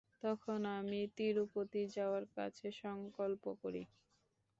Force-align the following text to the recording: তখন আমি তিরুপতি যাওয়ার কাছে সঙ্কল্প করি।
তখন 0.23 0.59
আমি 0.77 0.99
তিরুপতি 1.17 1.81
যাওয়ার 1.95 2.23
কাছে 2.35 2.67
সঙ্কল্প 2.81 3.43
করি। 3.61 3.83